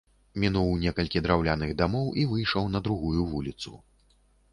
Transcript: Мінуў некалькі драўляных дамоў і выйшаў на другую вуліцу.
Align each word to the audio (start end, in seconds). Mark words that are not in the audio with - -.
Мінуў 0.43 0.69
некалькі 0.85 1.21
драўляных 1.25 1.73
дамоў 1.81 2.07
і 2.21 2.23
выйшаў 2.31 2.65
на 2.77 2.81
другую 2.89 3.21
вуліцу. 3.35 3.75